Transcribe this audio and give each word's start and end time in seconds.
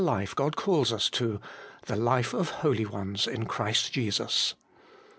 life 0.03 0.33
God 0.33 0.55
calls 0.55 0.91
us 0.91 1.11
to, 1.11 1.39
the 1.85 1.95
life 1.95 2.33
of 2.33 2.49
holy 2.49 2.87
ones 2.87 3.27
in 3.27 3.45
Christ 3.45 3.93
Jesus. 3.93 4.55